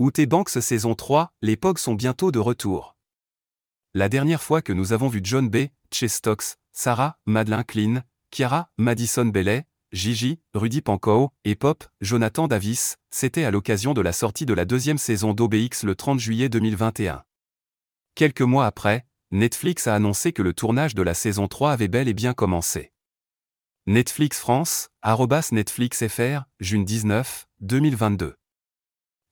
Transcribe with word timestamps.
Outer 0.00 0.24
Banks 0.24 0.62
saison 0.62 0.94
3, 0.94 1.30
les 1.42 1.58
POG 1.58 1.76
sont 1.76 1.92
bientôt 1.92 2.32
de 2.32 2.38
retour. 2.38 2.96
La 3.92 4.08
dernière 4.08 4.42
fois 4.42 4.62
que 4.62 4.72
nous 4.72 4.94
avons 4.94 5.08
vu 5.08 5.20
John 5.22 5.50
B., 5.50 5.66
Chestox, 5.92 6.56
Sarah, 6.72 7.18
Madeleine 7.26 7.64
Klein, 7.64 8.02
Kiara, 8.30 8.70
Madison 8.78 9.26
Bellet, 9.26 9.66
Gigi, 9.92 10.40
Rudy 10.54 10.80
Pankow 10.80 11.32
et 11.44 11.54
Pop, 11.54 11.84
Jonathan 12.00 12.48
Davis, 12.48 12.96
c'était 13.10 13.44
à 13.44 13.50
l'occasion 13.50 13.92
de 13.92 14.00
la 14.00 14.14
sortie 14.14 14.46
de 14.46 14.54
la 14.54 14.64
deuxième 14.64 14.96
saison 14.96 15.34
d'OBX 15.34 15.82
le 15.82 15.94
30 15.94 16.18
juillet 16.18 16.48
2021. 16.48 17.22
Quelques 18.14 18.40
mois 18.40 18.64
après, 18.64 19.04
Netflix 19.32 19.86
a 19.86 19.94
annoncé 19.94 20.32
que 20.32 20.40
le 20.40 20.54
tournage 20.54 20.94
de 20.94 21.02
la 21.02 21.12
saison 21.12 21.46
3 21.46 21.72
avait 21.72 21.88
bel 21.88 22.08
et 22.08 22.14
bien 22.14 22.32
commencé. 22.32 22.94
Netflix 23.86 24.38
France, 24.38 24.88
arrobas 25.02 25.50
Netflix 25.52 26.08
FR, 26.08 26.44
juin 26.58 26.84
19, 26.84 27.46
2022. 27.60 28.39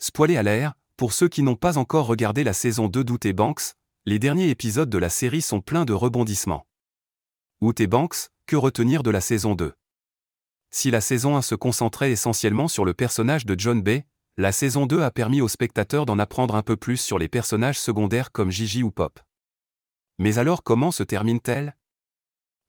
Spoilé 0.00 0.36
à 0.36 0.44
l'air, 0.44 0.74
pour 0.96 1.12
ceux 1.12 1.28
qui 1.28 1.42
n'ont 1.42 1.56
pas 1.56 1.76
encore 1.76 2.06
regardé 2.06 2.44
la 2.44 2.52
saison 2.52 2.86
2 2.86 3.02
d'Outé 3.02 3.32
Banks, 3.32 3.74
les 4.06 4.20
derniers 4.20 4.48
épisodes 4.48 4.88
de 4.88 4.98
la 4.98 5.10
série 5.10 5.42
sont 5.42 5.60
pleins 5.60 5.84
de 5.84 5.92
rebondissements. 5.92 6.66
Outé 7.60 7.88
Banks, 7.88 8.30
que 8.46 8.54
retenir 8.54 9.02
de 9.02 9.10
la 9.10 9.20
saison 9.20 9.56
2 9.56 9.74
Si 10.70 10.92
la 10.92 11.00
saison 11.00 11.36
1 11.36 11.42
se 11.42 11.56
concentrait 11.56 12.12
essentiellement 12.12 12.68
sur 12.68 12.84
le 12.84 12.94
personnage 12.94 13.44
de 13.44 13.58
John 13.58 13.82
Bay, 13.82 14.06
la 14.36 14.52
saison 14.52 14.86
2 14.86 15.02
a 15.02 15.10
permis 15.10 15.40
aux 15.40 15.48
spectateurs 15.48 16.06
d'en 16.06 16.20
apprendre 16.20 16.54
un 16.54 16.62
peu 16.62 16.76
plus 16.76 16.98
sur 16.98 17.18
les 17.18 17.28
personnages 17.28 17.80
secondaires 17.80 18.30
comme 18.30 18.52
Gigi 18.52 18.84
ou 18.84 18.92
Pop. 18.92 19.18
Mais 20.18 20.38
alors 20.38 20.62
comment 20.62 20.92
se 20.92 21.02
termine-t-elle? 21.02 21.76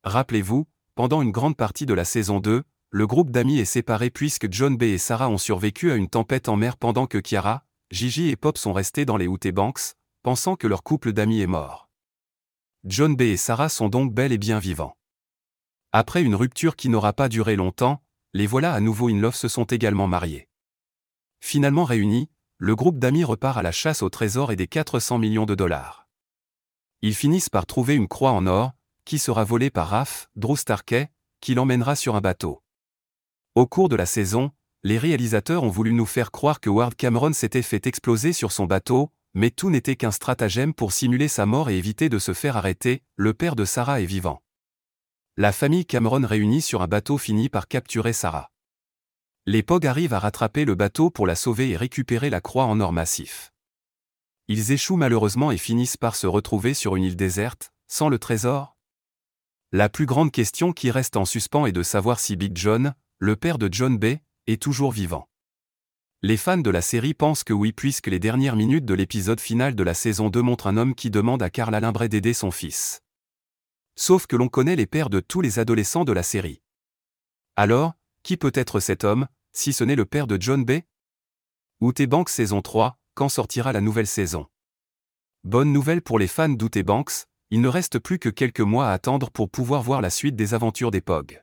Rappelez-vous, 0.04 0.68
pendant 0.96 1.22
une 1.22 1.32
grande 1.32 1.56
partie 1.56 1.86
de 1.86 1.94
la 1.94 2.06
saison 2.06 2.40
2, 2.40 2.64
le 2.92 3.06
groupe 3.06 3.30
d'amis 3.30 3.60
est 3.60 3.66
séparé 3.66 4.10
puisque 4.10 4.52
John 4.52 4.76
B 4.76 4.84
et 4.84 4.98
Sarah 4.98 5.30
ont 5.30 5.38
survécu 5.38 5.92
à 5.92 5.96
une 5.96 6.10
tempête 6.10 6.50
en 6.50 6.56
mer 6.56 6.76
pendant 6.76 7.06
que 7.06 7.20
Kiara, 7.20 7.64
Gigi 7.92 8.30
et 8.30 8.36
Pop 8.36 8.58
sont 8.58 8.74
restés 8.74 9.06
dans 9.06 9.18
les 9.18 9.28
Outé 9.28 9.52
Banks, 9.52 9.94
pensant 10.24 10.56
que 10.56 10.66
leur 10.66 10.82
couple 10.82 11.14
d'amis 11.14 11.42
est 11.42 11.48
mort. 11.48 11.88
John 12.86 13.16
B 13.16 13.22
et 13.22 13.38
Sarah 13.38 13.70
sont 13.70 13.90
donc 13.90 14.14
bel 14.14 14.32
et 14.32 14.40
bien 14.40 14.58
vivants. 14.58 14.98
Après 15.92 16.24
une 16.24 16.34
rupture 16.34 16.76
qui 16.76 16.90
n'aura 16.90 17.14
pas 17.14 17.30
duré 17.30 17.56
longtemps, 17.56 18.02
les 18.34 18.48
voilà 18.48 18.74
à 18.74 18.80
nouveau 18.80 19.10
in 19.10 19.20
love 19.20 19.36
se 19.36 19.48
sont 19.48 19.66
également 19.66 20.08
mariés. 20.08 20.48
Finalement 21.42 21.84
réunis, 21.84 22.30
le 22.58 22.76
groupe 22.76 22.98
d'amis 22.98 23.24
repart 23.24 23.58
à 23.58 23.62
la 23.62 23.72
chasse 23.72 24.02
au 24.02 24.10
trésor 24.10 24.52
et 24.52 24.56
des 24.56 24.68
400 24.68 25.20
millions 25.20 25.46
de 25.46 25.56
dollars. 25.56 26.08
Ils 27.02 27.16
finissent 27.16 27.50
par 27.50 27.68
trouver 27.68 27.96
une 27.96 28.08
croix 28.08 28.32
en 28.32 28.48
or, 28.48 28.72
qui 29.06 29.20
sera 29.20 29.44
volée 29.44 29.70
par 29.70 29.90
Raph, 29.90 30.30
Drew 30.36 30.58
Starkey, 30.58 31.10
qui 31.40 31.54
l'emmènera 31.54 31.96
sur 31.96 32.16
un 32.16 32.22
bateau. 32.22 32.62
Au 33.60 33.68
cours 33.68 33.90
de 33.90 33.98
la 33.98 34.06
saison, 34.06 34.52
les 34.84 34.98
réalisateurs 34.98 35.64
ont 35.64 35.70
voulu 35.70 35.92
nous 35.92 36.06
faire 36.06 36.32
croire 36.32 36.62
que 36.62 36.70
Ward 36.70 36.96
Cameron 36.96 37.34
s'était 37.34 37.62
fait 37.62 37.88
exploser 37.88 38.32
sur 38.32 38.54
son 38.54 38.64
bateau, 38.64 39.12
mais 39.34 39.52
tout 39.52 39.70
n'était 39.70 39.98
qu'un 39.98 40.12
stratagème 40.12 40.74
pour 40.74 40.94
simuler 40.94 41.28
sa 41.28 41.46
mort 41.46 41.70
et 41.70 41.78
éviter 41.78 42.08
de 42.08 42.20
se 42.20 42.34
faire 42.34 42.56
arrêter, 42.56 43.04
le 43.18 43.34
père 43.34 43.58
de 43.58 43.66
Sarah 43.66 44.00
est 44.00 44.06
vivant. 44.06 44.42
La 45.36 45.52
famille 45.52 45.86
Cameron 45.86 46.26
réunie 46.26 46.62
sur 46.62 46.82
un 46.82 46.88
bateau 46.88 47.18
finit 47.18 47.50
par 47.50 47.68
capturer 47.68 48.14
Sarah. 48.14 48.50
Les 49.46 49.62
POG 49.62 49.88
arrivent 49.88 50.14
à 50.14 50.20
rattraper 50.20 50.64
le 50.64 50.76
bateau 50.76 51.10
pour 51.10 51.28
la 51.28 51.36
sauver 51.36 51.72
et 51.72 51.76
récupérer 51.76 52.30
la 52.30 52.40
croix 52.40 52.64
en 52.64 52.80
or 52.80 52.94
massif. 52.94 53.52
Ils 54.48 54.72
échouent 54.72 54.96
malheureusement 54.96 55.52
et 55.52 55.58
finissent 55.58 55.98
par 55.98 56.16
se 56.16 56.28
retrouver 56.28 56.74
sur 56.74 56.96
une 56.96 57.04
île 57.04 57.18
déserte, 57.18 57.74
sans 57.90 58.08
le 58.08 58.20
trésor 58.20 58.78
La 59.74 59.90
plus 59.90 60.06
grande 60.06 60.32
question 60.32 60.72
qui 60.72 60.92
reste 60.92 61.18
en 61.18 61.26
suspens 61.26 61.66
est 61.66 61.74
de 61.74 61.84
savoir 61.84 62.22
si 62.22 62.38
Big 62.38 62.56
John, 62.56 62.96
le 63.22 63.36
père 63.36 63.58
de 63.58 63.68
John 63.70 63.98
Bay, 63.98 64.22
est 64.48 64.62
toujours 64.62 64.94
vivant. 64.94 65.28
Les 66.22 66.38
fans 66.38 66.58
de 66.58 66.70
la 66.70 66.82
série 66.82 67.14
pensent 67.14 67.44
que 67.44 67.52
oui 67.52 67.74
puisque 67.74 68.08
les 68.08 68.20
dernières 68.20 68.56
minutes 68.56 68.86
de 68.86 68.94
l'épisode 68.94 69.42
final 69.42 69.76
de 69.76 69.84
la 69.84 69.94
saison 69.94 70.30
2 70.30 70.42
montrent 70.42 70.68
un 70.68 70.78
homme 70.78 70.96
qui 70.96 71.12
demande 71.12 71.44
à 71.44 71.50
Carla 71.50 71.82
Limbray 71.82 72.08
d'aider 72.08 72.34
son 72.34 72.50
fils. 72.50 73.02
Sauf 73.98 74.26
que 74.26 74.38
l'on 74.38 74.48
connaît 74.48 74.78
les 74.78 74.88
pères 74.88 75.10
de 75.10 75.20
tous 75.20 75.42
les 75.42 75.60
adolescents 75.60 76.06
de 76.06 76.14
la 76.14 76.24
série. 76.24 76.62
Alors, 77.58 77.94
qui 78.24 78.38
peut 78.38 78.54
être 78.56 78.80
cet 78.80 79.04
homme, 79.04 79.28
si 79.52 79.74
ce 79.74 79.84
n'est 79.84 79.98
le 79.98 80.06
père 80.06 80.26
de 80.26 80.42
John 80.42 80.64
Bay? 80.64 80.86
Outé 81.82 82.08
Banks 82.08 82.30
saison 82.30 82.62
3, 82.62 82.98
quand 83.16 83.28
sortira 83.28 83.74
la 83.74 83.82
nouvelle 83.82 84.08
saison? 84.08 84.48
Bonne 85.44 85.74
nouvelle 85.74 86.02
pour 86.02 86.20
les 86.20 86.28
fans 86.28 86.48
d'Outé 86.48 86.84
Banks, 86.84 87.26
il 87.50 87.60
ne 87.60 87.68
reste 87.68 88.00
plus 88.00 88.18
que 88.18 88.30
quelques 88.30 88.62
mois 88.62 88.88
à 88.88 88.94
attendre 88.94 89.30
pour 89.30 89.50
pouvoir 89.50 89.84
voir 89.84 90.02
la 90.02 90.10
suite 90.10 90.38
des 90.38 90.54
aventures 90.54 90.92
des 90.92 91.02
POG. 91.02 91.42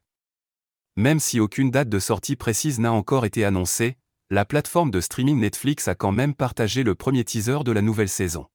Même 0.99 1.21
si 1.21 1.41
aucune 1.41 1.71
date 1.71 1.91
de 1.91 1.99
sortie 1.99 2.37
précise 2.37 2.79
n'a 2.79 2.91
encore 2.91 3.27
été 3.27 3.45
annoncée, 3.45 3.99
la 4.31 4.47
plateforme 4.47 4.91
de 4.91 5.03
streaming 5.03 5.39
Netflix 5.39 5.89
a 5.89 5.95
quand 5.95 6.11
même 6.11 6.35
partagé 6.35 6.83
le 6.83 6.95
premier 6.95 7.23
teaser 7.23 7.59
de 7.65 7.73
la 7.73 7.83
nouvelle 7.83 8.09
saison. 8.09 8.47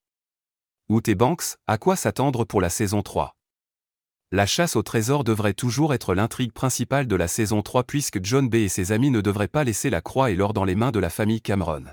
Outé 0.89 1.13
Banks, 1.13 1.55
à 1.67 1.77
quoi 1.77 1.95
s'attendre 1.95 2.43
pour 2.43 2.59
la 2.59 2.69
saison 2.69 3.03
3 3.03 3.35
La 4.31 4.47
chasse 4.47 4.75
au 4.75 4.81
trésor 4.81 5.23
devrait 5.23 5.53
toujours 5.53 5.93
être 5.93 6.15
l'intrigue 6.15 6.51
principale 6.51 7.05
de 7.07 7.15
la 7.15 7.27
saison 7.27 7.61
3 7.61 7.83
puisque 7.83 8.23
John 8.23 8.49
B 8.49 8.55
et 8.55 8.69
ses 8.69 8.91
amis 8.91 9.11
ne 9.11 9.21
devraient 9.21 9.47
pas 9.47 9.63
laisser 9.63 9.91
la 9.91 10.01
croix 10.01 10.31
et 10.31 10.35
l'or 10.35 10.53
dans 10.53 10.65
les 10.65 10.75
mains 10.75 10.91
de 10.91 10.99
la 10.99 11.11
famille 11.11 11.41
Cameron. 11.41 11.85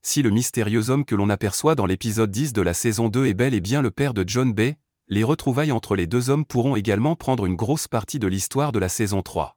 Si 0.00 0.22
le 0.22 0.30
mystérieux 0.30 0.88
homme 0.88 1.04
que 1.04 1.14
l'on 1.14 1.28
aperçoit 1.28 1.74
dans 1.74 1.86
l'épisode 1.86 2.30
10 2.30 2.54
de 2.54 2.62
la 2.62 2.72
saison 2.72 3.08
2 3.08 3.26
est 3.26 3.34
bel 3.34 3.52
et 3.52 3.60
bien 3.60 3.82
le 3.82 3.90
père 3.90 4.14
de 4.14 4.24
John 4.26 4.54
B, 4.54 4.72
les 5.08 5.24
retrouvailles 5.24 5.72
entre 5.72 5.96
les 5.96 6.06
deux 6.06 6.30
hommes 6.30 6.44
pourront 6.44 6.76
également 6.76 7.16
prendre 7.16 7.46
une 7.46 7.56
grosse 7.56 7.88
partie 7.88 8.18
de 8.18 8.26
l'histoire 8.26 8.72
de 8.72 8.78
la 8.78 8.88
saison 8.88 9.22
3. 9.22 9.56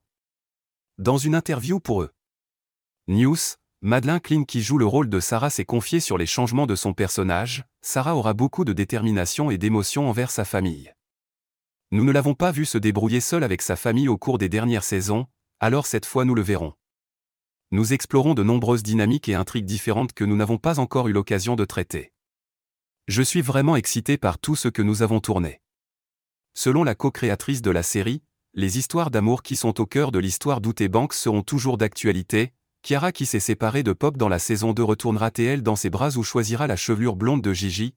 Dans 0.98 1.18
une 1.18 1.34
interview 1.34 1.80
pour 1.80 2.02
eux. 2.02 2.10
News, 3.08 3.36
Madeleine 3.80 4.20
Klein 4.20 4.44
qui 4.44 4.62
joue 4.62 4.78
le 4.78 4.86
rôle 4.86 5.08
de 5.08 5.20
Sarah 5.20 5.50
s'est 5.50 5.64
confiée 5.64 6.00
sur 6.00 6.18
les 6.18 6.26
changements 6.26 6.66
de 6.66 6.74
son 6.74 6.92
personnage, 6.92 7.64
Sarah 7.82 8.16
aura 8.16 8.34
beaucoup 8.34 8.64
de 8.64 8.72
détermination 8.72 9.50
et 9.50 9.58
d'émotion 9.58 10.08
envers 10.08 10.30
sa 10.30 10.44
famille. 10.44 10.92
Nous 11.92 12.04
ne 12.04 12.12
l'avons 12.12 12.34
pas 12.34 12.50
vu 12.50 12.64
se 12.64 12.78
débrouiller 12.78 13.20
seule 13.20 13.44
avec 13.44 13.62
sa 13.62 13.76
famille 13.76 14.08
au 14.08 14.18
cours 14.18 14.38
des 14.38 14.48
dernières 14.48 14.82
saisons, 14.82 15.26
alors 15.60 15.86
cette 15.86 16.06
fois 16.06 16.24
nous 16.24 16.34
le 16.34 16.42
verrons. 16.42 16.74
Nous 17.70 17.92
explorons 17.92 18.34
de 18.34 18.42
nombreuses 18.42 18.82
dynamiques 18.82 19.28
et 19.28 19.34
intrigues 19.34 19.66
différentes 19.66 20.12
que 20.12 20.24
nous 20.24 20.36
n'avons 20.36 20.58
pas 20.58 20.80
encore 20.80 21.08
eu 21.08 21.12
l'occasion 21.12 21.54
de 21.54 21.64
traiter. 21.64 22.12
Je 23.08 23.22
suis 23.22 23.40
vraiment 23.40 23.76
excité 23.76 24.18
par 24.18 24.36
tout 24.36 24.56
ce 24.56 24.66
que 24.66 24.82
nous 24.82 25.02
avons 25.02 25.20
tourné. 25.20 25.60
Selon 26.54 26.82
la 26.82 26.96
co-créatrice 26.96 27.62
de 27.62 27.70
la 27.70 27.84
série, 27.84 28.24
les 28.52 28.78
histoires 28.78 29.12
d'amour 29.12 29.44
qui 29.44 29.54
sont 29.54 29.80
au 29.80 29.86
cœur 29.86 30.10
de 30.10 30.18
l'histoire 30.18 30.60
d'Outé 30.60 30.88
Banks 30.88 31.12
seront 31.12 31.42
toujours 31.42 31.78
d'actualité. 31.78 32.52
Kiara 32.82 33.12
qui 33.12 33.24
s'est 33.24 33.38
séparée 33.38 33.84
de 33.84 33.92
Pop 33.92 34.16
dans 34.16 34.28
la 34.28 34.40
saison 34.40 34.72
2 34.72 34.82
retournera-t-elle 34.82 35.62
dans 35.62 35.76
ses 35.76 35.88
bras 35.88 36.16
ou 36.16 36.24
choisira 36.24 36.66
la 36.66 36.74
chevelure 36.74 37.14
blonde 37.14 37.42
de 37.42 37.52
Gigi 37.52 37.94